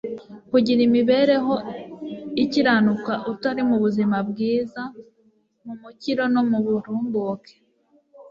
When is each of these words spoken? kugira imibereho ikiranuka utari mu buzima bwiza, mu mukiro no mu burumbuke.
kugira 0.51 0.81
imibereho 0.87 1.53
ikiranuka 2.43 3.13
utari 3.31 3.61
mu 3.69 3.77
buzima 3.83 4.17
bwiza, 4.29 4.81
mu 5.65 5.73
mukiro 5.81 6.23
no 6.33 6.41
mu 6.49 6.57
burumbuke. 6.65 7.53